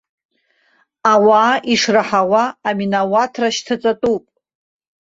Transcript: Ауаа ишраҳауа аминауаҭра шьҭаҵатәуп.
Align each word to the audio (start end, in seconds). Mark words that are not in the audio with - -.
Ауаа 1.11 1.53
ишраҳауа 1.73 2.43
аминауаҭра 2.69 3.49
шьҭаҵатәуп. 3.55 4.23